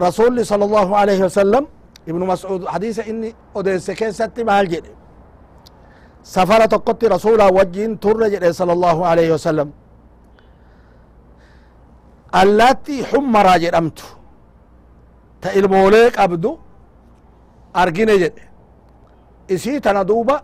rasuli 0.06 0.46
sala 0.46 0.66
allahu 0.66 0.94
alayhi 1.02 1.22
wasalam 1.28 1.66
ibnu 2.08 2.26
mascuud 2.26 2.64
hadiisa 2.74 3.04
inni 3.12 3.30
odeesse 3.56 3.96
keessatti 3.96 4.44
maal 4.44 4.68
jedhe 4.74 4.92
safara 6.24 6.68
tokkotti 6.68 7.08
rasuulaa 7.16 7.50
wajjiin 7.58 7.98
turre 8.04 8.30
jedhe 8.34 8.54
sala 8.54 8.74
allahu 8.78 9.02
alayhi 9.12 9.32
wasalam 9.32 9.70
allaattii 12.32 13.04
xummaraa 13.12 13.58
jedhamtu. 13.60 14.06
Ta 15.42 15.52
ilmoolee 15.52 16.10
qabdu 16.12 16.60
argine 17.74 18.16
jedhe. 18.24 18.44
Isii 19.50 19.82
tana 19.82 20.08
duuba 20.08 20.44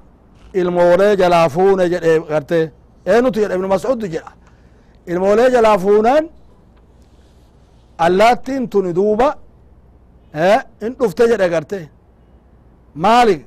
ilmoolee 0.54 1.15
jalaa 1.17 1.50
fuune 1.50 1.89
jedhe 1.89 2.19
garte. 2.30 2.72
Eenutu 3.06 3.39
jedhe? 3.39 3.56
Ibnu 3.56 3.67
mascuud 3.67 4.02
jedha. 4.02 4.32
Ilmoolee 5.08 5.50
jalaa 5.52 5.78
fuunaan 5.78 6.30
allaattiin 7.98 8.69
tuni 8.69 8.96
duuba 8.96 9.36
in 10.86 10.96
dhufte 11.00 11.24
jedhe 11.32 11.50
garte. 11.50 11.89
Maali 12.96 13.46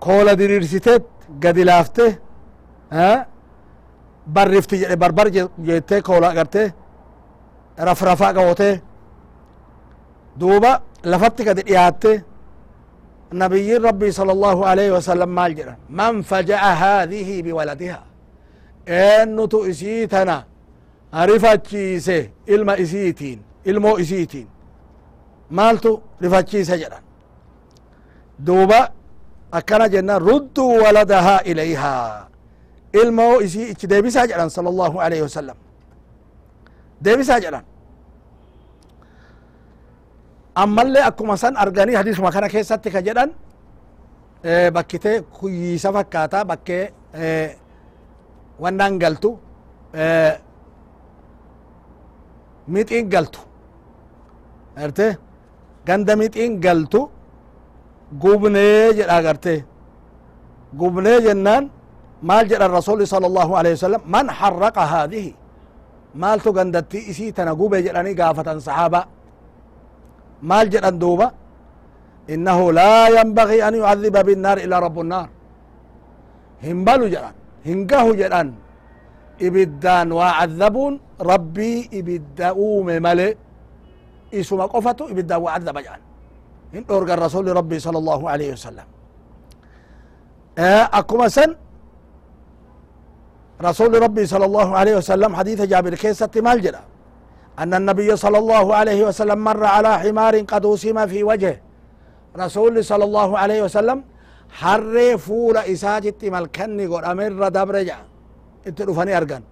koola 0.00 0.38
diriirsitet 0.38 1.02
gadi 1.40 1.64
laafte 1.66 2.18
barrifti 4.34 4.76
jedhe 4.82 4.96
barbar 4.96 5.26
jette 5.68 6.00
koola 6.02 6.32
garte 6.34 6.72
rafrafa 7.76 8.32
goote 8.32 8.80
duuba 10.38 10.80
lafatti 11.02 11.44
gadi 11.44 11.62
dhiyaatte 11.62 12.22
nabiyyin 13.32 13.82
rabbii 13.82 14.12
sala 14.12 14.32
allahu 14.32 14.64
alayhi 14.66 14.90
wasalam 14.90 15.30
maal 15.30 15.54
jedhan? 15.54 15.76
Man 15.88 16.22
faja'a 16.22 16.74
haadihi 16.82 17.42
biwaladiha. 17.42 18.00
Eennutu 18.86 19.66
isii 19.66 20.06
tana 20.06 20.44
rifachiise 21.26 22.30
ilma 22.46 22.76
isiitiin 22.78 23.38
ilmoo 23.64 23.98
isiitiin? 23.98 24.46
Maaltu 25.50 26.02
rifachiise 26.20 26.78
jedhan? 26.78 27.02
Duuba 28.46 28.90
akkana 29.52 29.88
jennan 29.88 30.20
rudduu 30.22 30.74
waladahaa 30.84 31.40
ilayhaa. 31.44 32.26
Ilmoo 32.92 33.40
isii 33.40 33.68
ichi 33.70 33.86
deebisaa 33.86 34.26
jedhan 34.26 34.48
sala 34.50 34.68
allahu 34.70 35.00
alayhi 35.00 35.22
wasalam 35.22 35.56
deebisaa 37.04 37.38
jedhan 37.44 37.64
ammallee 40.62 41.02
akkuma 41.10 41.36
san 41.42 41.54
arganii 41.64 41.96
hadiisuma 42.00 42.30
kana 42.34 42.48
keessatti 42.54 42.90
ka 42.94 43.00
jedhan 43.08 43.30
bakkite 44.76 45.12
kuyyiisa 45.36 45.88
fakkaata 45.96 46.38
bakkee 46.50 46.84
wannaan 48.62 48.94
galtu 49.02 49.30
mixiin 52.74 53.06
galtu 53.14 53.40
garte 54.78 55.06
ganda 55.86 56.12
mixiin 56.22 56.52
galtu 56.64 57.00
gubnee 58.22 58.92
jedha 58.98 59.18
garte 59.26 59.54
gubnee 60.80 61.18
jennaan 61.26 61.64
maal 62.28 62.44
jedhan 62.50 62.70
rasuli 62.78 63.06
sala 63.12 63.26
allahu 63.30 63.52
alayhi 63.60 63.76
wasalam 63.78 64.02
man 64.14 64.26
harraqa 64.38 64.82
haadihi 64.92 65.30
maaltu 66.22 66.50
gandatti 66.56 66.98
isii 67.10 67.32
tana 67.36 67.52
gube 67.60 67.76
jedhanii 67.86 68.14
gaafatan 68.20 68.58
saxaaba 68.66 69.00
maal 70.48 70.66
jedhan 70.72 70.96
duuba 71.02 71.26
innahu 72.34 72.64
laa 72.78 73.06
yanbagii 73.16 73.62
an 73.66 73.74
yucadiba 73.80 74.20
binnaar 74.28 74.58
ilaa 74.64 74.80
rabu 74.86 75.02
nnaar 75.06 75.28
hin 76.64 76.78
balu 76.86 77.06
jedhan 77.14 77.34
hin 77.66 77.78
gahu 77.90 78.10
jedhan 78.20 78.48
ibiddaan 79.46 80.08
waa 80.18 80.32
cadabuun 80.40 80.94
rabbii 81.30 81.78
ibidda 81.98 82.48
uume 82.64 82.94
male 83.06 83.28
isuma 84.40 84.64
qofatu 84.72 85.04
ibiddaan 85.12 85.40
waa 85.44 85.54
cadaba 85.58 85.80
jedhan 85.86 86.02
hin 86.74 86.82
dhorgan 86.88 87.18
rasuli 87.26 87.50
rabbii 87.60 87.80
sala 87.84 87.98
allahu 88.02 88.24
alayhi 88.32 88.52
wasalam 88.56 88.88
akkuma 90.98 91.26
san 91.36 91.50
رسول 93.62 94.02
ربي 94.02 94.26
صلى 94.26 94.44
الله 94.44 94.76
عليه 94.76 94.96
وسلم 94.96 95.36
حديث 95.36 95.62
جابر 95.62 95.94
كيست 95.94 96.38
مال 96.38 96.62
جرا. 96.62 96.82
أن 97.58 97.74
النبي 97.74 98.16
صلى 98.16 98.38
الله 98.38 98.74
عليه 98.74 99.04
وسلم 99.06 99.38
مر 99.38 99.64
على 99.64 99.98
حمار 99.98 100.40
قد 100.40 100.64
وسم 100.64 101.06
في 101.06 101.22
وجهه. 101.22 101.56
رسول 102.36 102.84
صلى 102.84 103.04
الله 103.04 103.38
عليه 103.38 103.62
وسلم 103.62 104.04
حر 104.50 105.18
فول 105.18 105.56
إساجت 105.56 106.24
ملكني 106.24 106.86
قد 106.86 107.04
أمر 107.04 107.48
دبر 107.48 107.82
جا. 107.82 107.98
اتلفني 108.66 109.16
أرغن. 109.16 109.42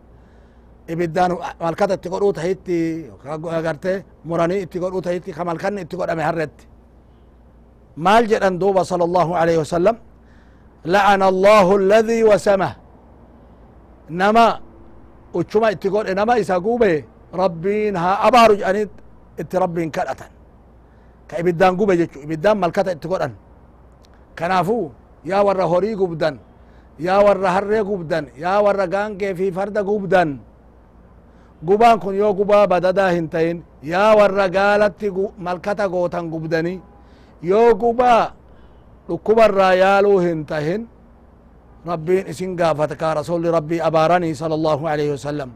ibiddaan 0.82 1.38
malkata 1.62 1.94
itti 1.94 2.08
godhuu 2.10 2.32
tahitti 2.34 3.06
agarte 3.58 4.02
muranii 4.26 4.60
itti 4.66 4.78
godhuu 4.82 5.00
tahitti 5.00 5.30
ka 5.32 5.44
malkanni 5.44 5.80
itti 5.86 5.96
godhame 5.96 6.22
harretti 6.22 6.66
maal 7.96 8.26
jedhan 8.26 8.58
duuba 8.58 8.82
sala 8.84 9.04
allahu 9.06 9.32
alayhi 9.40 9.58
wasalam 9.62 9.96
nama 14.20 14.46
uchuma 15.38 15.68
itti 15.74 15.88
godhe 15.94 16.12
nama 16.14 16.34
isa 16.42 16.56
gube 16.66 16.92
rabbiin 17.42 17.94
haa 18.02 18.16
abaaru 18.28 18.54
jedhanii 18.60 18.86
itti 19.42 19.56
rabbiin 19.62 19.90
kadhatan. 19.96 20.30
Ka 21.28 21.34
ibiddaan 21.40 21.74
gube 21.78 21.96
jechu 22.00 22.18
ibiddaan 22.24 22.58
malkata 22.62 22.92
itti 22.96 23.08
godhan. 23.12 23.32
Kanaafu 24.38 24.78
yaa 25.30 25.42
warra 25.46 25.64
horii 25.72 25.94
gubdan 26.00 26.34
yaa 27.06 27.20
warra 27.26 27.48
harree 27.56 27.82
gubdan 27.90 28.24
yaa 28.42 28.58
warra 28.64 28.86
gaangee 28.94 29.32
fi 29.38 29.46
farda 29.56 29.80
gubdan 29.88 30.28
gubaan 31.66 31.98
kun 32.02 32.14
yoo 32.20 32.32
gubaa 32.34 32.66
badadaa 32.66 33.10
hin 33.16 33.28
ta'in 33.32 33.58
yaa 33.92 34.12
warra 34.18 34.46
gaalatti 34.56 35.08
malkata 35.38 35.88
gootan 35.92 36.26
gubdani 36.32 36.74
yoo 37.50 37.70
gubaa 37.82 38.32
dhukkubarraa 39.08 39.74
yaaluu 39.82 40.18
hin 40.26 40.40
tahin 40.50 40.88
rabbiin 41.86 42.26
isin 42.26 42.56
gaafata 42.56 42.96
ka 42.96 43.14
rasuli 43.14 43.50
rabbii 43.50 43.80
abaaranii 43.80 44.34
sala 44.34 44.54
allahu 44.54 44.86
alaihi 44.86 45.10
wasalam 45.10 45.50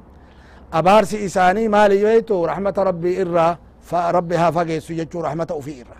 abaarsi 0.72 1.16
isaanii 1.24 1.68
maali 1.68 2.00
yoetu 2.02 2.46
raxmata 2.46 2.84
rabbii 2.84 3.16
irraa 3.22 3.56
rabbi 4.12 4.34
haa 4.34 4.52
fageessu 4.52 4.94
jechuu 4.94 5.22
raxmata 5.22 5.54
ufii 5.54 5.78
irra 5.82 5.96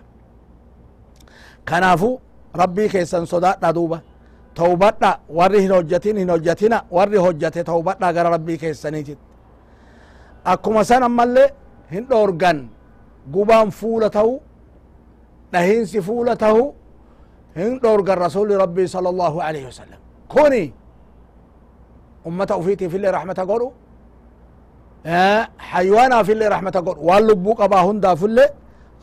kanaafu 1.64 2.20
rabbii 2.54 2.88
keessan 2.88 3.26
sodaadha 3.26 3.72
duuba 3.72 4.00
tawbadha 4.54 5.18
warri 5.28 5.60
hin 5.62 5.70
hojjatin 5.70 6.16
hin 6.18 6.30
hojjatina 6.30 6.82
warri 6.90 7.18
hojjate 7.18 7.64
tawbadha 7.64 8.12
gara 8.12 8.30
rabbii 8.30 8.58
keessaniitit 8.58 9.18
akkuma 10.44 10.84
san 10.84 11.02
ammallee 11.02 11.48
hin 11.90 12.06
dhoorgan 12.10 12.68
gubaan 13.32 13.70
fuula 13.70 14.10
tahu 14.10 14.40
dhahiinsi 15.52 16.02
fuula 16.02 16.36
tahu 16.36 16.74
hin 17.56 17.80
alaihi 20.30 20.72
wasalam 20.72 20.72
kuni 20.72 20.72
ummata 22.28 22.56
ufiitiif 22.60 22.94
illee 22.94 23.12
raxmata 23.16 23.44
godhu 23.50 23.68
حيواناف 25.70 26.30
اللي 26.30 26.46
رحمة 26.54 26.76
قر 26.86 26.96
واللبو 27.08 27.52
قبا 27.60 27.80
هندا 27.86 28.14
فلي 28.20 28.46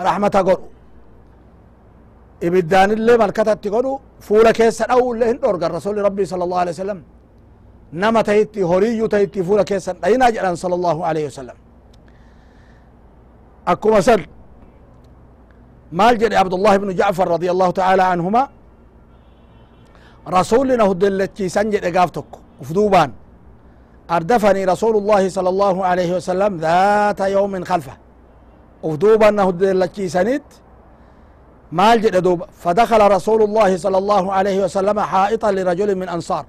رحمة 0.07 0.35
قر 0.47 0.59
إبدان 2.47 2.89
اللي 2.91 3.13
ملكتا 3.17 3.53
تقولوا 3.53 3.97
فولا 4.27 4.51
كيسا 4.51 4.85
أو 4.85 5.13
اللي 5.13 5.25
هندور 5.31 5.71
رسول 5.77 5.97
ربي 6.07 6.25
صلى 6.31 6.43
الله 6.43 6.59
عليه 6.63 6.71
وسلم 6.71 6.99
نما 8.01 8.21
تهيتي 8.27 8.63
هوريو 8.63 9.05
تهيتي 9.13 9.43
فولا 9.47 9.63
كيسا 9.63 9.93
أين 10.05 10.21
أجلان 10.23 10.55
صلى 10.63 10.75
الله 10.75 10.97
عليه 11.05 11.25
وسلم؟ 11.29 11.57
أكو 13.67 13.87
مسل 13.95 14.21
مال 15.99 16.17
جري 16.21 16.35
عبد 16.41 16.53
الله 16.53 16.73
بن 16.77 16.89
جعفر 16.99 17.27
رضي 17.35 17.49
الله 17.51 17.69
تعالى 17.79 18.03
عنهما 18.03 18.41
رسولنا 20.27 20.83
هدلتشي 20.83 21.49
سنجد 21.49 21.85
إقافتك. 21.85 22.25
وفدوبان 22.61 23.11
أردفني 24.11 24.65
رسول 24.65 24.97
الله 24.97 25.29
صلى 25.29 25.49
الله 25.49 25.85
عليه 25.85 26.15
وسلم 26.15 26.57
ذات 26.57 27.19
يوم 27.19 27.63
خلفه. 27.63 27.95
ودوبا 28.83 29.29
أنه 29.29 29.51
دلتشي 29.51 30.09
سنت 30.09 30.43
مال 31.71 32.01
جد 32.01 32.17
دوب. 32.17 32.43
فدخل 32.63 33.11
رسول 33.11 33.41
الله 33.43 33.77
صلى 33.77 33.97
الله 33.97 34.33
عليه 34.33 34.63
وسلم 34.63 34.99
حائطا 34.99 35.51
لرجل 35.51 35.95
من 35.95 36.09
أنصار. 36.09 36.45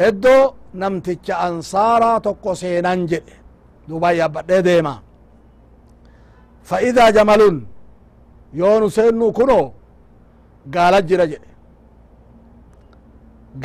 إدو 0.00 0.50
نمتج 0.74 1.30
أنصارا 1.30 2.18
تقو 2.18 2.54
سينان 2.54 3.06
جد 3.06 3.28
دوبا 3.88 4.10
يبدأ 4.10 4.60
ديما. 4.60 4.94
فإذا 6.68 7.10
جمل 7.10 7.42
يونو 8.54 8.88
سينو 8.88 9.32
كنو. 9.32 9.72
قال 10.74 11.06
جرجل 11.06 11.42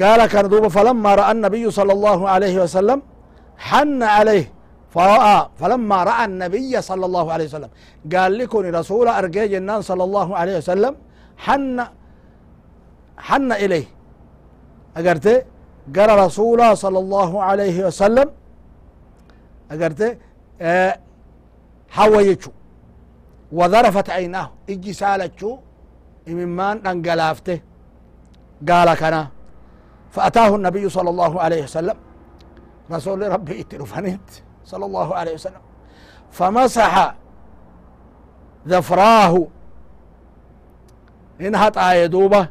قال 0.00 0.20
كان 0.26 0.48
دوبا 0.48 0.68
فلما 0.68 1.14
رأى 1.14 1.32
النبي 1.32 1.70
صلى 1.78 1.92
الله 1.92 2.28
عليه 2.28 2.62
وسلم 2.62 3.02
حن 3.68 4.02
عليه 4.02 4.52
فرأى 4.94 5.48
فلما 5.60 5.98
رأى 6.10 6.24
النبي 6.24 6.72
صلى 6.90 7.04
الله 7.06 7.32
عليه 7.32 7.44
وسلم 7.44 7.70
قال 8.14 8.38
لكم 8.38 8.58
رسول 8.58 9.08
أرجي 9.08 9.48
جنان 9.52 9.80
صلى 9.90 10.04
الله 10.08 10.28
عليه 10.36 10.56
وسلم 10.60 10.94
حن 11.44 11.84
حن 13.28 13.52
إليه 13.52 13.84
أقرت 14.96 15.26
قال 15.96 16.10
رسول 16.26 16.60
صلى 16.76 16.98
الله 17.04 17.30
عليه 17.48 17.76
وسلم 17.86 18.28
أقرت 19.72 20.18
أه 20.60 20.98
حويتشو 21.96 22.50
وذرفت 23.58 24.10
عيناه 24.16 24.48
إجي 24.70 24.92
سالتشو 24.92 25.50
إممان 26.28 26.76
أنقلافته 26.90 27.58
قال 28.68 28.88
كنا 29.00 29.22
faataahu 30.15 30.55
nabiyu 30.61 30.89
sala 30.95 31.09
allahu 31.13 31.37
alayhi 31.45 31.65
wasalam 31.67 31.97
rasuuli 32.93 33.25
rabbi 33.35 33.53
itti 33.61 33.75
dhufanit 33.81 34.25
sala 34.69 34.85
allahu 34.89 35.11
alayhi 35.19 35.37
wasalam 35.41 35.63
famasaxa 36.37 37.07
dafraahu 38.71 39.41
in 41.45 41.53
haxaaye 41.61 42.05
duuba 42.15 42.41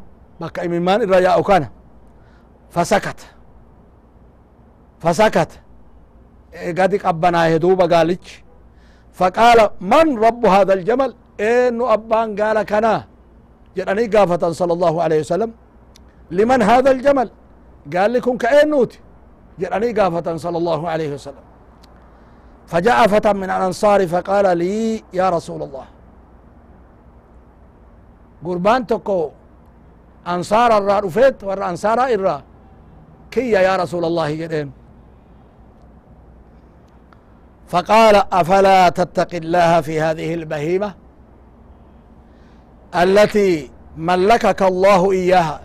bakka 0.40 0.64
imimmaan 0.66 1.00
irra 1.06 1.18
yaa'u 1.28 1.42
kana 1.50 1.68
fasakata 2.74 3.26
fasakata 5.02 5.56
gadi 6.78 6.96
qabbanaaye 7.04 7.56
duuba 7.62 7.84
gaalichi 7.92 8.42
faqaala 9.18 9.64
man 9.92 10.06
rabbu 10.24 10.46
haada 10.54 10.72
aljamal 10.78 11.12
eennu 11.38 11.84
abbaan 11.96 12.34
gaala 12.40 12.62
kanaa 12.72 13.00
jedhanii 13.76 14.08
gaafatan 14.14 14.52
sala 14.60 14.72
allahu 14.76 14.98
alayhi 15.04 15.22
wasalam 15.26 15.50
liman 16.38 16.60
haada 16.68 16.90
aljamal 16.96 17.28
قال 17.95 18.13
لكم 18.13 18.37
كأنوت 18.37 18.99
جراني 19.59 19.91
قافة 19.91 20.37
صلى 20.37 20.57
الله 20.57 20.89
عليه 20.89 21.13
وسلم 21.13 21.45
فجاء 22.67 23.07
فتى 23.07 23.33
من 23.33 23.43
الأنصار 23.43 24.07
فقال 24.07 24.57
لي 24.57 25.03
يا 25.13 25.29
رسول 25.29 25.63
الله 25.63 25.85
قربان 28.45 28.87
تكو 28.87 29.29
أنصار 30.27 30.77
الرا 30.77 30.99
رفيت 30.99 31.43
ور 31.43 31.69
أنصار 31.69 32.05
الرا 32.05 32.43
كي 33.31 33.51
يا 33.51 33.75
رسول 33.75 34.05
الله 34.05 34.35
جدين 34.35 34.71
فقال 37.67 38.15
أفلا 38.33 38.89
تتقي 38.89 39.37
الله 39.37 39.81
في 39.81 40.01
هذه 40.01 40.33
البهيمة 40.33 40.93
التي 42.95 43.71
ملكك 43.97 44.61
الله 44.61 45.11
إياها 45.11 45.61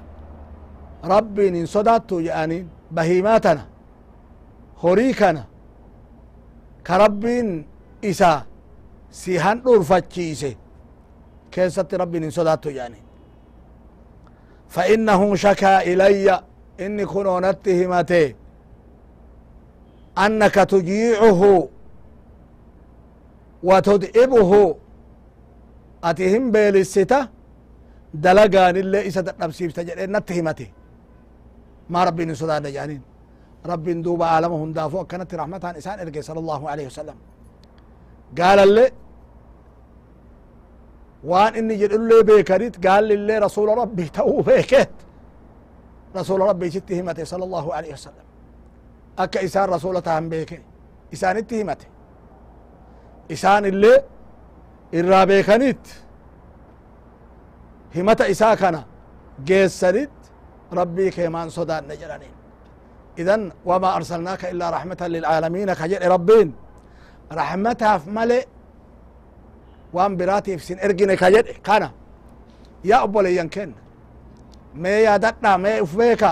rabbiin 1.03 1.55
hin 1.55 1.67
sodaattu 1.67 2.21
je'aniin 2.21 2.69
bahiimaa 2.93 3.39
tana 3.39 3.65
horii 4.83 5.13
kana 5.13 5.43
ka 6.83 6.97
rabbiin 6.97 7.65
isa 8.01 8.45
si 9.09 9.37
han 9.37 9.61
dhurfachiise 9.65 10.57
keessatti 11.51 11.97
rabbiin 11.97 12.23
hin 12.23 12.31
sodaattu 12.31 12.71
je'aniin 12.71 13.07
fainnahu 14.67 15.37
shakaa 15.37 15.81
ilayya 15.81 16.43
inni 16.77 17.05
kun 17.05 17.27
oonatti 17.27 17.75
himate. 17.75 18.35
Annaka 20.15 20.65
tujiicuhu 20.65 21.69
wa 23.63 23.81
tud'ibuhu 23.81 24.79
ati 26.01 26.29
hin 26.29 26.51
beelisita 26.51 27.27
dalagaan 28.23 28.75
isa 29.05 29.21
dadhabsiifta 29.25 29.83
jedhe 29.83 30.07
natti 30.07 30.33
himate 30.33 30.67
maa 31.93 32.05
rabbiin 32.07 32.29
hin 32.31 32.37
sodaadha 32.41 32.69
jedhaniin 32.75 33.03
rabbiin 33.71 33.99
duuba 34.05 34.25
aalama 34.33 34.55
hundaafuu 34.63 34.99
akkanatti 35.05 35.35
raxmataan 35.41 35.75
isaan 35.81 35.99
ergey 36.03 36.23
sala 36.27 36.39
allahu 36.43 36.65
alaihi 36.73 36.87
wasalam 36.91 37.17
gaalallee 38.39 38.89
waan 41.31 41.53
inni 41.59 41.75
jedhullee 41.81 42.21
beekanit 42.29 42.75
gaallillee 42.85 43.39
rasuula 43.45 43.75
rabbii 43.81 44.09
ta'uu 44.19 44.43
beekeet 44.49 44.93
rasuula 46.19 46.43
rabbiisitti 46.51 46.93
himate 46.99 47.25
sala 47.31 47.43
allahu 47.47 47.69
alaihi 47.77 47.93
wasalam 47.97 48.25
akka 49.23 49.39
isaan 49.47 49.69
rasuula 49.75 50.01
ta'an 50.07 50.25
beeke 50.33 50.57
isaanitti 51.15 51.55
himate 51.61 51.87
isaan 53.35 53.63
illee 53.71 53.97
irraa 54.99 55.25
beekanit 55.31 55.83
himata 57.95 58.25
isaa 58.33 58.55
kana 58.61 58.81
geessanit 59.47 60.16
rabbii 60.71 61.11
keemaan 61.11 61.51
sodaanne 61.51 61.95
jedhaniin. 61.95 62.33
Idan 63.17 63.53
wamaa 63.65 63.93
arsalnaaka 63.95 64.47
illaa 64.49 64.71
raxmatan 64.71 65.11
lilcaalamiina 65.11 65.75
ka 65.75 65.87
jedhe 65.87 66.07
rabbiin. 66.09 66.49
Raxmataaf 67.39 68.05
male 68.05 68.39
waan 69.93 70.17
biraatiif 70.17 70.63
sin 70.63 70.79
ergine 70.79 71.15
ka 71.17 71.27
jedhe 71.31 71.53
kana 71.67 71.89
yaa 72.83 73.03
obboleeyyan 73.03 73.49
kenna 73.49 73.75
mee 74.73 75.01
yaadadha 75.03 75.57
mee 75.57 75.81
uf 75.81 75.95
beeka. 75.97 76.31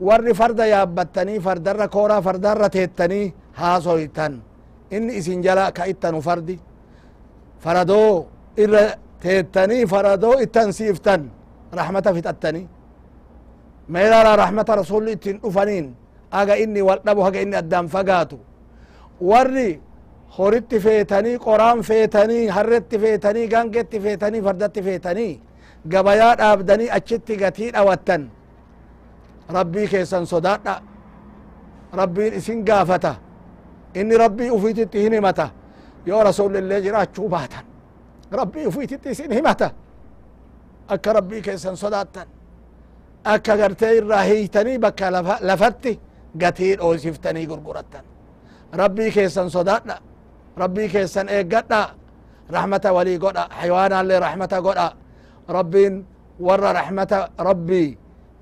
Warri 0.00 0.34
farda 0.34 0.66
yaabbattanii 0.66 1.40
fardarra 1.40 1.88
kooraa 1.88 2.22
fardarra 2.22 2.68
teettanii 2.70 3.34
haasoytan 3.52 4.42
inni 4.90 5.16
isin 5.16 5.42
jala 5.42 5.72
ka 5.72 5.84
ittanu 5.86 6.20
fardi. 6.22 6.60
Faradoo 7.62 8.26
irra 8.56 8.82
teettanii 9.22 9.86
faradoo 9.86 10.34
ittan 10.44 10.72
siiftan. 10.72 11.30
Raxmata 11.72 12.14
fixattanii 12.14 12.68
meedara 13.88 14.36
raxmata 14.36 14.76
rasulli 14.76 15.12
ittin 15.12 15.38
dhufaniin 15.42 15.86
aga 16.30 16.54
inni 16.56 16.82
wal 16.82 17.00
dhabu 17.06 17.20
haga 17.22 17.40
inni 17.40 17.56
addaan 17.56 17.88
fagaatu. 17.88 18.38
Warri 19.20 19.80
horitti 20.38 20.80
feetanii 20.80 21.38
qoraan 21.38 21.82
feetanii 21.82 22.46
harretti 22.48 22.98
feetanii 22.98 23.46
gangetti 23.48 24.00
feetanii 24.00 24.42
fardatti 24.42 24.82
feetanii 24.82 25.40
gabayaa 25.88 26.34
dhaabdanii 26.40 26.90
achitti 26.90 27.36
gatii 27.36 27.70
dhawattan. 27.72 28.30
Rabbii 29.48 29.86
keessan 29.88 30.26
sodaadha. 30.26 30.80
Rabbiin 31.92 32.34
isin 32.34 32.64
gaafata. 32.64 33.14
Inni 33.94 34.16
rabbii 34.18 34.50
ufiititti 34.50 35.00
hin 35.02 35.12
himata. 35.12 35.48
Yoo 36.06 36.22
rasulillee 36.24 36.80
jiraachuu 36.82 37.28
baatan 37.28 37.64
rabbii 38.32 38.66
ufiititti 38.66 39.10
isin 39.10 39.32
himata. 39.32 39.70
Akka 40.88 41.12
rabbii 41.12 41.42
keessan 41.42 41.76
sodaattan 41.76 42.26
akka 43.24 43.56
gartee 43.60 43.92
irraa 43.98 44.22
hiitanii 44.30 44.78
bakka 44.84 45.10
lafatti 45.48 45.92
gatii 46.42 46.76
dhoosiftanii 46.80 47.46
gurgurattan 47.50 48.04
rabbii 48.80 49.10
keessan 49.16 49.50
sodaadha 49.50 49.96
rabbii 50.62 50.88
keessan 50.94 51.28
eeggadha 51.28 51.80
rahmata 52.56 52.92
walii 52.96 53.18
godha 53.24 53.44
xayawaanaallee 53.60 54.20
rahmata 54.26 54.58
godha 54.66 54.88
rabbiin 55.56 55.94
warra 56.46 56.72
rahmata 56.80 57.18
rabbii 57.48 57.88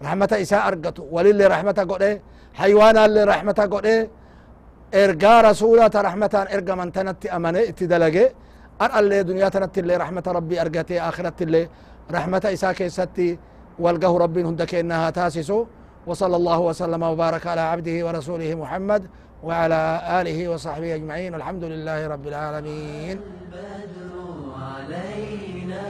rahmata 0.06 0.36
isaa 0.44 0.62
argatu 0.70 1.02
walillee 1.14 1.48
rahmata 1.54 1.84
godhe 1.90 2.10
xayawaanaallee 2.58 3.24
rahmata 3.32 3.64
godhe 3.74 3.96
ergaa 5.02 5.42
rasulata 5.48 6.02
rahmataan 6.08 6.46
ergaman 6.56 6.90
tanatti 6.96 7.26
amane 7.36 7.60
itti 7.70 7.84
dalage 7.92 8.24
ar'allee 8.84 9.22
duniyaa 9.28 9.50
tanatti 9.54 9.80
illee 9.80 9.98
rahmata 10.04 10.32
rabbii 10.38 10.58
argate 10.64 11.00
akhiratti 11.08 11.44
illee 11.46 11.64
rahmata 12.16 12.48
isaa 12.56 12.74
keessatti 12.78 13.28
والقه 13.78 14.18
رب 14.18 14.38
هند 14.38 14.62
كأنها 14.62 15.10
تاسس 15.10 15.52
وصلى 16.06 16.36
الله 16.36 16.58
وسلم 16.58 17.02
وبارك 17.02 17.46
على 17.46 17.60
عبده 17.60 18.06
ورسوله 18.06 18.54
محمد 18.54 19.02
وعلى 19.42 20.02
آله 20.20 20.48
وصحبه 20.48 20.94
أجمعين 20.94 21.34
الحمد 21.34 21.64
لله 21.64 22.06
رب 22.06 22.26
العالمين. 22.26 23.20
البدر 23.20 24.12
علينا 24.62 25.82